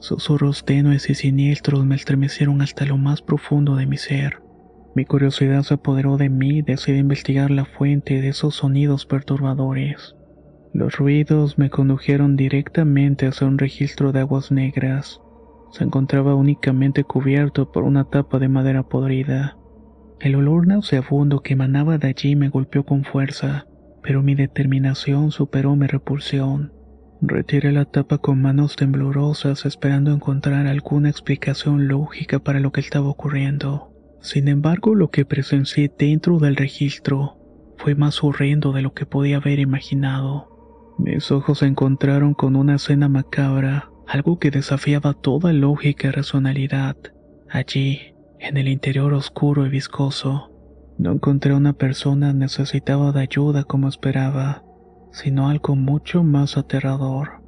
Susurros 0.04 0.66
tenues 0.66 1.10
y 1.10 1.16
siniestros 1.16 1.86
me 1.86 1.96
estremecieron 1.96 2.62
hasta 2.62 2.84
lo 2.84 2.98
más 2.98 3.22
profundo 3.22 3.78
de 3.78 3.86
mi 3.86 3.96
ser. 3.96 4.42
Mi 4.96 5.06
curiosidad 5.06 5.64
se 5.64 5.76
apoderó 5.76 6.18
de 6.18 6.28
mí 6.28 6.58
y 6.58 6.62
decidí 6.62 6.98
investigar 6.98 7.50
la 7.52 7.64
fuente 7.64 8.20
de 8.20 8.28
esos 8.28 8.56
sonidos 8.56 9.06
perturbadores. 9.06 10.18
Los 10.74 10.98
ruidos 10.98 11.58
me 11.58 11.70
condujeron 11.70 12.36
directamente 12.36 13.28
hacia 13.28 13.48
un 13.48 13.58
registro 13.58 14.12
de 14.12 14.20
aguas 14.20 14.52
negras. 14.52 15.22
Se 15.72 15.86
encontraba 15.86 16.36
únicamente 16.36 17.06
cubierto 17.06 17.72
por 17.72 17.84
una 17.84 18.04
tapa 18.04 18.40
de 18.40 18.50
madera 18.50 18.84
podrida. 18.84 19.58
El 20.20 20.36
olor 20.36 20.68
nauseabundo 20.68 21.40
que 21.40 21.54
emanaba 21.54 21.98
de 21.98 22.10
allí 22.10 22.36
me 22.36 22.50
golpeó 22.50 22.84
con 22.84 23.06
fuerza, 23.06 23.68
pero 24.02 24.22
mi 24.22 24.36
determinación 24.36 25.32
superó 25.32 25.78
mi 25.78 25.88
repulsión. 25.88 26.74
Retiré 27.26 27.72
la 27.72 27.86
tapa 27.86 28.18
con 28.18 28.42
manos 28.42 28.76
temblorosas 28.76 29.66
esperando 29.66 30.12
encontrar 30.12 30.68
alguna 30.68 31.10
explicación 31.10 31.88
lógica 31.88 32.40
para 32.40 32.60
lo 32.60 32.74
que 32.74 32.82
estaba 32.82 33.08
ocurriendo. 33.08 33.94
Sin 34.20 34.50
embargo, 34.50 34.94
lo 34.94 35.10
que 35.10 35.24
presencié 35.24 35.90
dentro 35.98 36.40
del 36.40 36.58
registro 36.58 37.38
fue 37.78 37.96
más 37.96 38.22
horrendo 38.26 38.74
de 38.74 38.82
lo 38.82 38.94
que 38.94 39.06
podía 39.06 39.38
haber 39.38 39.60
imaginado. 39.60 40.96
Mis 40.98 41.32
ojos 41.32 41.60
se 41.60 41.66
encontraron 41.66 42.34
con 42.34 42.58
una 42.58 42.76
escena 42.76 43.08
macabra, 43.08 43.90
algo 44.06 44.38
que 44.38 44.52
desafiaba 44.52 45.14
toda 45.14 45.54
lógica 45.54 46.10
y 46.10 46.12
racionalidad. 46.12 46.98
Allí, 47.50 48.02
en 48.38 48.58
el 48.58 48.68
interior 48.68 49.14
oscuro 49.14 49.66
y 49.66 49.70
viscoso, 49.70 50.52
no 50.98 51.14
encontré 51.14 51.54
a 51.54 51.58
una 51.58 51.72
persona 51.72 52.34
necesitada 52.34 53.14
de 53.14 53.22
ayuda 53.22 53.64
como 53.64 53.88
esperaba, 53.88 54.66
sino 55.14 55.48
algo 55.48 55.76
mucho 55.76 56.24
más 56.24 56.58
aterrador. 56.58 57.44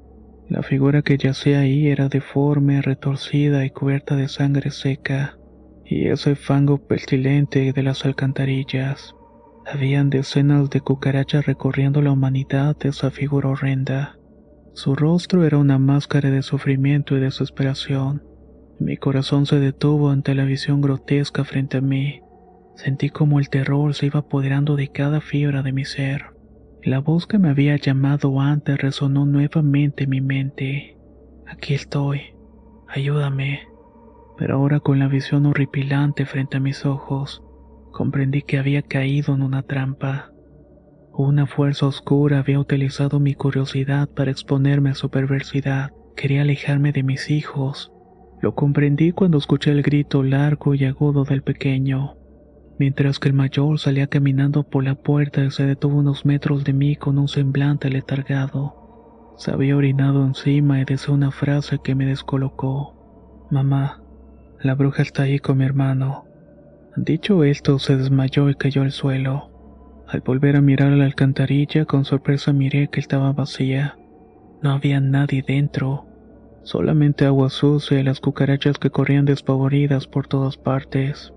La 0.47 0.61
figura 0.61 1.01
que 1.01 1.17
yacía 1.17 1.61
ahí 1.61 1.87
era 1.87 2.07
deforme, 2.07 2.81
retorcida 2.81 3.65
y 3.65 3.71
cubierta 3.71 4.15
de 4.15 4.27
sangre 4.27 4.69
seca 4.69 5.37
y 5.83 6.07
ese 6.07 6.35
fango 6.35 6.77
pestilente 6.87 7.73
de 7.73 7.83
las 7.83 8.05
alcantarillas. 8.05 9.15
Habían 9.65 10.11
decenas 10.11 10.69
de 10.69 10.81
cucarachas 10.81 11.47
recorriendo 11.47 12.03
la 12.03 12.11
humanidad 12.11 12.77
de 12.77 12.89
esa 12.89 13.09
figura 13.09 13.49
horrenda. 13.49 14.19
Su 14.73 14.95
rostro 14.95 15.43
era 15.43 15.57
una 15.57 15.79
máscara 15.79 16.29
de 16.29 16.43
sufrimiento 16.43 17.17
y 17.17 17.19
desesperación. 17.19 18.23
Mi 18.79 18.97
corazón 18.97 19.47
se 19.47 19.59
detuvo 19.59 20.11
ante 20.11 20.35
la 20.35 20.45
visión 20.45 20.81
grotesca 20.81 21.43
frente 21.43 21.77
a 21.77 21.81
mí. 21.81 22.21
Sentí 22.75 23.09
como 23.09 23.39
el 23.39 23.49
terror 23.49 23.95
se 23.95 24.05
iba 24.05 24.19
apoderando 24.19 24.75
de 24.75 24.89
cada 24.89 25.21
fibra 25.21 25.63
de 25.63 25.71
mi 25.71 25.85
ser. 25.85 26.34
La 26.85 26.99
voz 26.99 27.27
que 27.27 27.39
me 27.39 27.49
había 27.49 27.75
llamado 27.75 28.39
antes 28.39 28.77
resonó 28.77 29.25
nuevamente 29.25 30.05
en 30.05 30.09
mi 30.11 30.21
mente. 30.21 30.97
Aquí 31.45 31.73
estoy. 31.73 32.21
Ayúdame 32.87 33.75
pero 34.37 34.55
ahora 34.55 34.79
con 34.79 34.99
la 34.99 35.07
visión 35.07 35.45
horripilante 35.45 36.25
frente 36.25 36.57
a 36.57 36.59
mis 36.59 36.85
ojos, 36.85 37.43
comprendí 37.91 38.41
que 38.41 38.57
había 38.57 38.81
caído 38.81 39.33
en 39.33 39.41
una 39.41 39.63
trampa. 39.63 40.31
Una 41.13 41.47
fuerza 41.47 41.87
oscura 41.87 42.39
había 42.39 42.59
utilizado 42.59 43.19
mi 43.19 43.33
curiosidad 43.35 44.09
para 44.09 44.31
exponerme 44.31 44.89
a 44.89 44.95
su 44.95 45.09
perversidad. 45.09 45.91
Quería 46.17 46.41
alejarme 46.41 46.91
de 46.91 47.03
mis 47.03 47.29
hijos. 47.29 47.91
Lo 48.41 48.53
comprendí 48.53 49.13
cuando 49.13 49.37
escuché 49.37 49.71
el 49.71 49.81
grito 49.81 50.23
largo 50.23 50.75
y 50.75 50.83
agudo 50.83 51.23
del 51.23 51.41
pequeño, 51.41 52.17
mientras 52.77 53.19
que 53.19 53.29
el 53.29 53.33
mayor 53.33 53.79
salía 53.79 54.07
caminando 54.07 54.63
por 54.63 54.83
la 54.83 54.95
puerta 54.95 55.43
y 55.43 55.51
se 55.51 55.65
detuvo 55.65 55.97
unos 55.97 56.25
metros 56.25 56.63
de 56.63 56.73
mí 56.73 56.95
con 56.95 57.17
un 57.17 57.27
semblante 57.27 57.89
letargado. 57.89 59.33
Se 59.37 59.51
había 59.51 59.75
orinado 59.75 60.25
encima 60.25 60.79
y 60.79 60.85
deseó 60.85 61.13
una 61.13 61.31
frase 61.31 61.79
que 61.83 61.95
me 61.95 62.05
descolocó. 62.05 63.47
Mamá, 63.51 64.01
la 64.61 64.75
bruja 64.75 65.01
está 65.01 65.23
ahí 65.23 65.39
con 65.39 65.57
mi 65.57 65.65
hermano. 65.65 66.25
Dicho 66.95 67.43
esto, 67.43 67.77
se 67.77 67.97
desmayó 67.97 68.49
y 68.49 68.55
cayó 68.55 68.81
al 68.81 68.91
suelo. 68.91 69.51
Al 70.07 70.21
volver 70.21 70.55
a 70.55 70.61
mirar 70.61 70.93
a 70.93 70.95
la 70.95 71.05
alcantarilla, 71.05 71.85
con 71.85 72.05
sorpresa 72.05 72.53
miré 72.53 72.87
que 72.89 72.99
estaba 72.99 73.33
vacía. 73.33 73.97
No 74.61 74.71
había 74.71 74.99
nadie 75.01 75.43
dentro, 75.45 76.05
solamente 76.63 77.25
agua 77.25 77.49
sucia 77.49 77.99
y 77.99 78.03
las 78.03 78.21
cucarachas 78.21 78.77
que 78.77 78.89
corrían 78.89 79.25
despavoridas 79.25 80.07
por 80.07 80.27
todas 80.27 80.57
partes. 80.57 81.34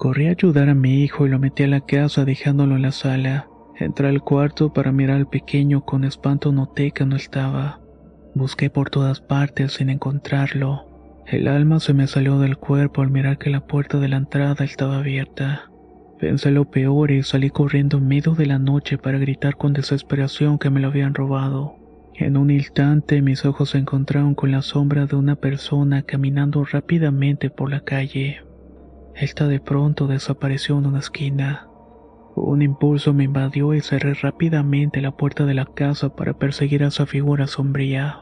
Corrí 0.00 0.28
a 0.28 0.30
ayudar 0.30 0.70
a 0.70 0.74
mi 0.74 1.02
hijo 1.04 1.26
y 1.26 1.28
lo 1.28 1.38
metí 1.38 1.64
a 1.64 1.66
la 1.66 1.82
casa 1.82 2.24
dejándolo 2.24 2.76
en 2.76 2.80
la 2.80 2.90
sala. 2.90 3.50
Entré 3.78 4.08
al 4.08 4.22
cuarto 4.22 4.72
para 4.72 4.92
mirar 4.92 5.18
al 5.18 5.28
pequeño 5.28 5.84
con 5.84 6.04
espanto 6.04 6.52
noté 6.52 6.92
que 6.92 7.04
no 7.04 7.16
estaba. 7.16 7.80
Busqué 8.34 8.70
por 8.70 8.88
todas 8.88 9.20
partes 9.20 9.74
sin 9.74 9.90
encontrarlo. 9.90 10.86
El 11.26 11.48
alma 11.48 11.80
se 11.80 11.92
me 11.92 12.06
salió 12.06 12.38
del 12.38 12.56
cuerpo 12.56 13.02
al 13.02 13.10
mirar 13.10 13.36
que 13.36 13.50
la 13.50 13.66
puerta 13.66 13.98
de 13.98 14.08
la 14.08 14.16
entrada 14.16 14.64
estaba 14.64 14.96
abierta. 14.96 15.70
Pensé 16.18 16.50
lo 16.50 16.70
peor 16.70 17.10
y 17.10 17.22
salí 17.22 17.50
corriendo 17.50 17.98
en 17.98 18.08
medio 18.08 18.32
de 18.32 18.46
la 18.46 18.58
noche 18.58 18.96
para 18.96 19.18
gritar 19.18 19.58
con 19.58 19.74
desesperación 19.74 20.58
que 20.58 20.70
me 20.70 20.80
lo 20.80 20.88
habían 20.88 21.12
robado. 21.12 21.74
En 22.14 22.38
un 22.38 22.50
instante 22.50 23.20
mis 23.20 23.44
ojos 23.44 23.68
se 23.68 23.76
encontraron 23.76 24.34
con 24.34 24.50
la 24.50 24.62
sombra 24.62 25.04
de 25.04 25.16
una 25.16 25.36
persona 25.36 26.00
caminando 26.04 26.64
rápidamente 26.64 27.50
por 27.50 27.70
la 27.70 27.80
calle. 27.80 28.38
Esta 29.20 29.46
de 29.46 29.60
pronto 29.60 30.06
desapareció 30.06 30.78
en 30.78 30.86
una 30.86 31.00
esquina. 31.00 31.68
Un 32.34 32.62
impulso 32.62 33.12
me 33.12 33.24
invadió 33.24 33.74
y 33.74 33.82
cerré 33.82 34.14
rápidamente 34.14 35.02
la 35.02 35.10
puerta 35.10 35.44
de 35.44 35.52
la 35.52 35.66
casa 35.66 36.16
para 36.16 36.38
perseguir 36.38 36.82
a 36.84 36.86
esa 36.86 37.04
figura 37.04 37.46
sombría. 37.46 38.20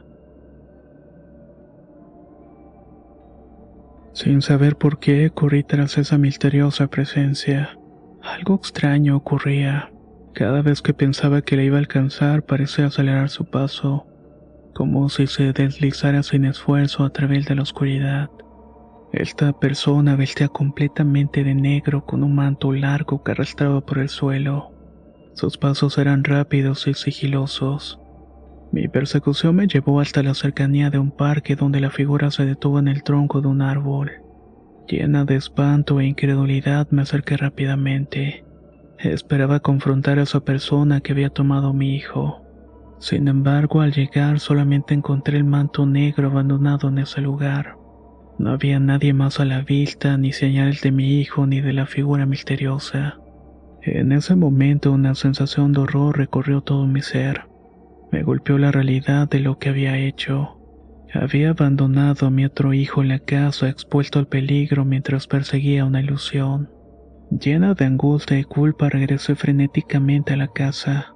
Sin 4.12 4.42
saber 4.42 4.74
por 4.74 4.98
qué 4.98 5.30
corrí 5.30 5.62
tras 5.62 5.98
esa 5.98 6.18
misteriosa 6.18 6.88
presencia. 6.88 7.78
Algo 8.20 8.56
extraño 8.56 9.16
ocurría. 9.16 9.92
Cada 10.34 10.62
vez 10.62 10.82
que 10.82 10.94
pensaba 10.94 11.42
que 11.42 11.56
le 11.56 11.64
iba 11.64 11.76
a 11.76 11.80
alcanzar 11.80 12.42
parecía 12.42 12.86
acelerar 12.86 13.28
su 13.28 13.44
paso, 13.44 14.08
como 14.74 15.08
si 15.10 15.28
se 15.28 15.52
deslizara 15.52 16.24
sin 16.24 16.44
esfuerzo 16.44 17.04
a 17.04 17.10
través 17.10 17.46
de 17.46 17.54
la 17.54 17.62
oscuridad. 17.62 18.30
Esta 19.12 19.58
persona 19.58 20.16
vestía 20.16 20.48
completamente 20.48 21.42
de 21.42 21.54
negro 21.54 22.04
con 22.04 22.22
un 22.22 22.34
manto 22.34 22.72
largo 22.72 23.22
que 23.22 23.32
arrastraba 23.32 23.80
por 23.80 23.98
el 23.98 24.10
suelo. 24.10 24.70
Sus 25.32 25.56
pasos 25.56 25.96
eran 25.96 26.24
rápidos 26.24 26.86
y 26.86 26.92
sigilosos. 26.92 27.98
Mi 28.70 28.86
persecución 28.86 29.56
me 29.56 29.66
llevó 29.66 30.00
hasta 30.00 30.22
la 30.22 30.34
cercanía 30.34 30.90
de 30.90 30.98
un 30.98 31.10
parque 31.10 31.56
donde 31.56 31.80
la 31.80 31.90
figura 31.90 32.30
se 32.30 32.44
detuvo 32.44 32.78
en 32.80 32.88
el 32.88 33.02
tronco 33.02 33.40
de 33.40 33.48
un 33.48 33.62
árbol. 33.62 34.10
Llena 34.86 35.24
de 35.24 35.36
espanto 35.36 36.00
e 36.00 36.06
incredulidad 36.06 36.86
me 36.90 37.02
acerqué 37.02 37.38
rápidamente. 37.38 38.44
Esperaba 38.98 39.60
confrontar 39.60 40.18
a 40.18 40.24
esa 40.24 40.40
persona 40.40 41.00
que 41.00 41.12
había 41.12 41.30
tomado 41.30 41.68
a 41.68 41.72
mi 41.72 41.94
hijo. 41.94 42.42
Sin 42.98 43.28
embargo, 43.28 43.80
al 43.80 43.92
llegar 43.92 44.38
solamente 44.38 44.92
encontré 44.92 45.38
el 45.38 45.44
manto 45.44 45.86
negro 45.86 46.28
abandonado 46.28 46.88
en 46.88 46.98
ese 46.98 47.22
lugar. 47.22 47.77
No 48.38 48.50
había 48.50 48.78
nadie 48.78 49.12
más 49.12 49.40
a 49.40 49.44
la 49.44 49.62
vista, 49.62 50.16
ni 50.16 50.32
señales 50.32 50.80
de 50.82 50.92
mi 50.92 51.20
hijo, 51.20 51.46
ni 51.46 51.60
de 51.60 51.72
la 51.72 51.86
figura 51.86 52.24
misteriosa. 52.24 53.18
En 53.82 54.12
ese 54.12 54.36
momento 54.36 54.92
una 54.92 55.14
sensación 55.14 55.72
de 55.72 55.80
horror 55.80 56.16
recorrió 56.16 56.60
todo 56.60 56.86
mi 56.86 57.02
ser. 57.02 57.46
Me 58.12 58.22
golpeó 58.22 58.56
la 58.58 58.70
realidad 58.70 59.28
de 59.28 59.40
lo 59.40 59.58
que 59.58 59.70
había 59.70 59.98
hecho. 59.98 60.56
Había 61.12 61.50
abandonado 61.50 62.26
a 62.26 62.30
mi 62.30 62.44
otro 62.44 62.74
hijo 62.74 63.02
en 63.02 63.08
la 63.08 63.18
casa 63.18 63.68
expuesto 63.68 64.18
al 64.18 64.28
peligro 64.28 64.84
mientras 64.84 65.26
perseguía 65.26 65.84
una 65.84 66.00
ilusión. 66.00 66.70
Llena 67.30 67.74
de 67.74 67.86
angustia 67.86 68.38
y 68.38 68.44
culpa 68.44 68.88
regresé 68.88 69.34
frenéticamente 69.34 70.34
a 70.34 70.36
la 70.36 70.48
casa 70.48 71.14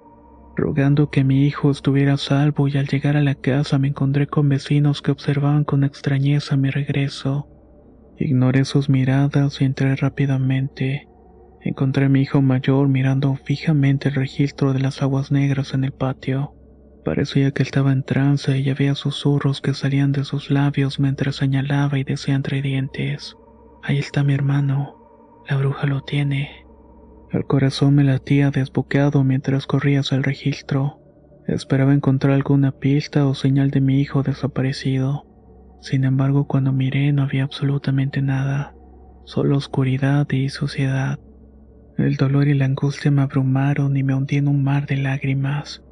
rogando 0.56 1.10
que 1.10 1.24
mi 1.24 1.46
hijo 1.46 1.70
estuviera 1.70 2.16
salvo 2.16 2.68
y 2.68 2.76
al 2.76 2.86
llegar 2.86 3.16
a 3.16 3.22
la 3.22 3.34
casa 3.34 3.78
me 3.78 3.88
encontré 3.88 4.26
con 4.26 4.48
vecinos 4.48 5.02
que 5.02 5.10
observaban 5.10 5.64
con 5.64 5.84
extrañeza 5.84 6.56
mi 6.56 6.70
regreso. 6.70 7.48
Ignoré 8.18 8.64
sus 8.64 8.88
miradas 8.88 9.60
y 9.60 9.64
entré 9.64 9.96
rápidamente. 9.96 11.08
Encontré 11.60 12.06
a 12.06 12.08
mi 12.08 12.22
hijo 12.22 12.42
mayor 12.42 12.88
mirando 12.88 13.36
fijamente 13.36 14.08
el 14.08 14.16
registro 14.16 14.72
de 14.72 14.80
las 14.80 15.02
aguas 15.02 15.32
negras 15.32 15.74
en 15.74 15.84
el 15.84 15.92
patio. 15.92 16.54
Parecía 17.04 17.50
que 17.50 17.62
estaba 17.62 17.92
en 17.92 18.04
trance 18.04 18.58
y 18.58 18.70
había 18.70 18.94
susurros 18.94 19.60
que 19.60 19.74
salían 19.74 20.12
de 20.12 20.24
sus 20.24 20.50
labios 20.50 21.00
mientras 21.00 21.36
señalaba 21.36 21.98
y 21.98 22.04
decía 22.04 22.34
entre 22.34 22.62
dientes. 22.62 23.36
Ahí 23.82 23.98
está 23.98 24.22
mi 24.22 24.34
hermano. 24.34 25.42
La 25.48 25.56
bruja 25.56 25.86
lo 25.86 26.02
tiene. 26.02 26.61
El 27.32 27.46
corazón 27.46 27.94
me 27.94 28.04
latía 28.04 28.50
desbocado 28.50 29.24
mientras 29.24 29.66
corría 29.66 30.00
hacia 30.00 30.18
el 30.18 30.22
registro. 30.22 31.00
Esperaba 31.46 31.94
encontrar 31.94 32.34
alguna 32.34 32.72
pista 32.72 33.26
o 33.26 33.34
señal 33.34 33.70
de 33.70 33.80
mi 33.80 34.00
hijo 34.02 34.22
desaparecido. 34.22 35.24
Sin 35.80 36.04
embargo, 36.04 36.46
cuando 36.46 36.72
miré 36.72 37.10
no 37.12 37.22
había 37.22 37.44
absolutamente 37.44 38.20
nada, 38.20 38.74
solo 39.24 39.56
oscuridad 39.56 40.30
y 40.30 40.50
suciedad. 40.50 41.18
El 41.96 42.16
dolor 42.16 42.48
y 42.48 42.54
la 42.54 42.66
angustia 42.66 43.10
me 43.10 43.22
abrumaron 43.22 43.96
y 43.96 44.02
me 44.02 44.14
hundí 44.14 44.36
en 44.36 44.48
un 44.48 44.62
mar 44.62 44.86
de 44.86 44.96
lágrimas. 44.98 45.82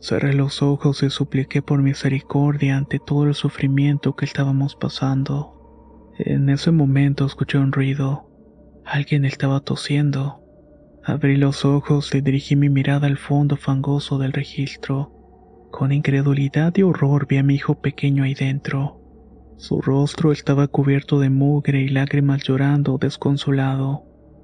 Cerré 0.00 0.32
los 0.32 0.62
ojos 0.62 1.02
y 1.02 1.10
supliqué 1.10 1.60
por 1.60 1.82
misericordia 1.82 2.76
ante 2.76 3.00
todo 3.04 3.24
el 3.26 3.34
sufrimiento 3.34 4.16
que 4.16 4.24
estábamos 4.24 4.76
pasando. 4.76 6.12
En 6.18 6.48
ese 6.48 6.70
momento 6.70 7.26
escuché 7.26 7.58
un 7.58 7.72
ruido. 7.72 8.30
Alguien 8.86 9.26
estaba 9.26 9.60
tosiendo. 9.60 10.45
Abrí 11.08 11.36
los 11.36 11.64
ojos 11.64 12.12
y 12.16 12.20
dirigí 12.20 12.56
mi 12.56 12.68
mirada 12.68 13.06
al 13.06 13.16
fondo 13.16 13.56
fangoso 13.56 14.18
del 14.18 14.32
registro. 14.32 15.12
Con 15.70 15.92
incredulidad 15.92 16.76
y 16.76 16.82
horror 16.82 17.28
vi 17.28 17.36
a 17.36 17.44
mi 17.44 17.54
hijo 17.54 17.80
pequeño 17.80 18.24
ahí 18.24 18.34
dentro. 18.34 19.00
Su 19.56 19.80
rostro 19.80 20.32
estaba 20.32 20.66
cubierto 20.66 21.20
de 21.20 21.30
mugre 21.30 21.80
y 21.82 21.88
lágrimas 21.90 22.42
llorando 22.42 22.98
desconsolado. 22.98 24.02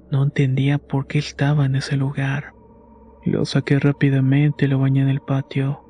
No 0.09 0.23
entendía 0.23 0.77
por 0.77 1.05
qué 1.05 1.19
estaba 1.19 1.65
en 1.65 1.75
ese 1.75 1.97
lugar. 1.97 2.53
Lo 3.25 3.43
saqué 3.43 3.77
rápidamente 3.77 4.63
y 4.63 4.67
lo 4.69 4.79
bañé 4.79 5.01
en 5.01 5.09
el 5.09 5.19
patio. 5.19 5.81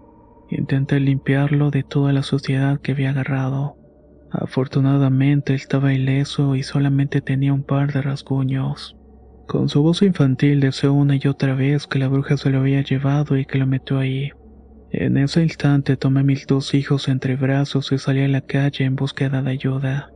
Intenté 0.50 1.00
limpiarlo 1.00 1.70
de 1.70 1.84
toda 1.84 2.14
la 2.14 2.24
suciedad 2.24 2.82
que 2.82 2.94
había 2.94 3.12
agarrado. 3.12 3.78
Afortunadamente 4.32 5.54
estaba 5.54 5.94
ileso 5.94 6.56
y 6.56 6.64
solamente 6.64 7.22
tenía 7.22 7.54
un 7.54 7.64
par 7.64 7.94
de 7.94 8.02
rasguños. 8.02 8.98
Con 9.54 9.70
su 9.70 9.84
voz 9.84 10.02
infantil 10.02 10.62
deseó 10.62 10.94
una 10.94 11.16
y 11.16 11.28
otra 11.28 11.54
vez 11.54 11.86
que 11.86 12.00
la 12.00 12.08
bruja 12.08 12.38
se 12.38 12.50
lo 12.50 12.58
había 12.58 12.82
llevado 12.82 13.38
y 13.38 13.46
que 13.46 13.60
lo 13.60 13.68
metió 13.68 14.00
ahí. 14.00 14.32
En 14.90 15.16
ese 15.16 15.44
instante 15.44 15.96
tomé 15.96 16.22
a 16.22 16.24
mis 16.24 16.48
dos 16.48 16.74
hijos 16.74 17.08
entre 17.08 17.36
brazos 17.36 17.92
y 17.92 18.00
salí 18.00 18.24
a 18.24 18.28
la 18.28 18.42
calle 18.42 18.84
en 18.84 18.96
búsqueda 18.96 19.44
de 19.44 19.52
ayuda. 19.52 20.10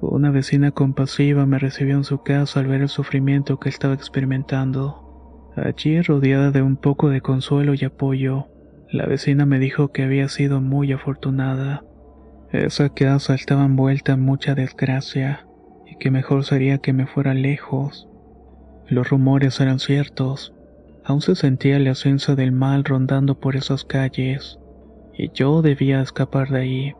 Una 0.00 0.32
vecina 0.32 0.72
compasiva 0.72 1.46
me 1.46 1.60
recibió 1.60 1.94
en 1.94 2.02
su 2.02 2.24
casa 2.24 2.58
al 2.58 2.66
ver 2.66 2.80
el 2.82 2.88
sufrimiento 2.88 3.60
que 3.60 3.68
estaba 3.68 3.94
experimentando. 3.94 5.52
Allí, 5.54 6.02
rodeada 6.02 6.50
de 6.50 6.62
un 6.62 6.76
poco 6.76 7.10
de 7.10 7.20
consuelo 7.20 7.74
y 7.74 7.84
apoyo, 7.84 8.48
la 8.90 9.06
vecina 9.06 9.46
me 9.46 9.60
dijo 9.60 9.92
que 9.92 10.02
había 10.02 10.26
sido 10.28 10.60
muy 10.60 10.90
afortunada. 10.90 11.84
Esa 12.50 12.88
casa 12.88 13.36
estaba 13.36 13.66
envuelta 13.66 14.14
en 14.14 14.22
mucha 14.22 14.56
desgracia 14.56 15.46
y 15.86 15.96
que 15.98 16.10
mejor 16.10 16.42
sería 16.42 16.78
que 16.78 16.92
me 16.92 17.06
fuera 17.06 17.34
lejos 17.34 18.08
los 18.88 19.08
rumores 19.08 19.60
eran 19.60 19.78
ciertos. 19.78 20.54
Aún 21.04 21.20
se 21.20 21.34
sentía 21.34 21.78
la 21.78 21.90
esencia 21.90 22.34
del 22.34 22.52
mal 22.52 22.84
rondando 22.84 23.38
por 23.38 23.56
esas 23.56 23.84
calles, 23.84 24.58
y 25.16 25.30
yo 25.32 25.62
debía 25.62 26.00
escapar 26.00 26.48
de 26.48 26.60
ahí, 26.60 26.94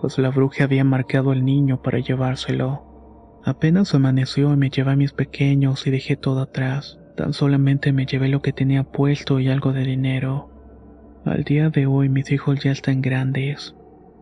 pues 0.00 0.18
la 0.18 0.30
bruja 0.30 0.64
había 0.64 0.84
marcado 0.84 1.30
al 1.30 1.44
niño 1.44 1.82
para 1.82 1.98
llevárselo. 1.98 3.40
Apenas 3.44 3.94
amaneció 3.94 4.52
y 4.52 4.56
me 4.56 4.70
llevé 4.70 4.92
a 4.92 4.96
mis 4.96 5.12
pequeños 5.12 5.86
y 5.86 5.90
dejé 5.90 6.16
todo 6.16 6.40
atrás. 6.40 6.98
Tan 7.16 7.32
solamente 7.32 7.92
me 7.92 8.06
llevé 8.06 8.28
lo 8.28 8.42
que 8.42 8.52
tenía 8.52 8.84
puesto 8.84 9.40
y 9.40 9.48
algo 9.48 9.72
de 9.72 9.84
dinero. 9.84 10.50
Al 11.24 11.44
día 11.44 11.70
de 11.70 11.86
hoy 11.86 12.08
mis 12.08 12.30
hijos 12.32 12.60
ya 12.62 12.72
están 12.72 13.02
grandes, 13.02 13.74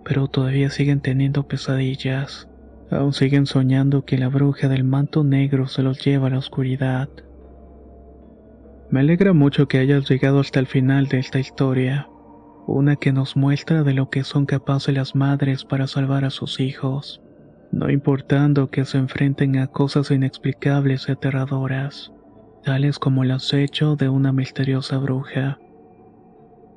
pero 0.04 0.28
todavía 0.28 0.70
siguen 0.70 1.00
teniendo 1.00 1.46
pesadillas. 1.46 2.48
Aún 2.90 3.12
siguen 3.12 3.46
soñando 3.46 4.04
que 4.04 4.16
la 4.16 4.28
bruja 4.28 4.68
del 4.68 4.84
manto 4.84 5.24
negro 5.24 5.68
se 5.68 5.82
los 5.82 6.02
lleva 6.02 6.28
a 6.28 6.30
la 6.30 6.38
oscuridad. 6.38 7.08
Me 8.90 9.00
alegra 9.00 9.34
mucho 9.34 9.68
que 9.68 9.78
hayas 9.78 10.08
llegado 10.08 10.40
hasta 10.40 10.60
el 10.60 10.66
final 10.66 11.08
de 11.08 11.18
esta 11.18 11.38
historia, 11.38 12.08
una 12.66 12.96
que 12.96 13.12
nos 13.12 13.36
muestra 13.36 13.82
de 13.82 13.92
lo 13.92 14.08
que 14.08 14.24
son 14.24 14.46
capaces 14.46 14.94
las 14.94 15.14
madres 15.14 15.64
para 15.64 15.86
salvar 15.86 16.24
a 16.24 16.30
sus 16.30 16.60
hijos, 16.60 17.20
no 17.70 17.90
importando 17.90 18.70
que 18.70 18.86
se 18.86 18.96
enfrenten 18.96 19.58
a 19.58 19.66
cosas 19.66 20.10
inexplicables 20.10 21.08
y 21.08 21.12
aterradoras, 21.12 22.12
tales 22.64 22.98
como 22.98 23.24
el 23.24 23.30
acecho 23.32 23.96
de 23.96 24.08
una 24.08 24.32
misteriosa 24.32 24.96
bruja. 24.96 25.58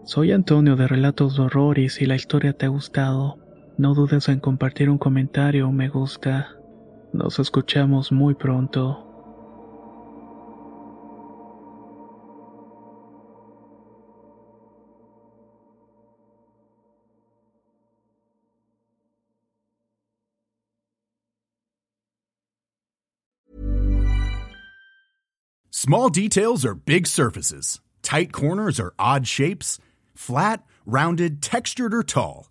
Soy 0.04 0.34
Antonio 0.34 0.76
de 0.76 0.88
Relatos 0.88 1.38
de 1.38 1.43
Horror 1.43 1.80
y 1.80 2.06
la 2.06 2.15
historia 2.15 2.54
te 2.54 2.65
ha 2.65 2.69
gustado, 2.69 3.38
No 3.77 3.95
dudes 3.95 4.29
en 4.29 4.39
compartir 4.39 4.89
un 4.89 4.97
comentario 4.97 5.67
o 5.67 5.71
me 5.71 5.89
gusta. 5.89 6.55
Nos 7.13 7.39
escuchamos 7.39 8.12
muy 8.12 8.36
pronto. 8.36 9.07
Small 25.84 26.10
details 26.10 26.63
are 26.63 26.75
big 26.75 27.07
surfaces. 27.07 27.81
Tight 28.03 28.31
corners 28.31 28.79
are 28.79 28.93
odd 28.99 29.25
shapes. 29.25 29.79
Flat, 30.13 30.63
rounded, 30.86 31.41
textured, 31.41 31.91
or 31.91 32.03
tall. 32.03 32.50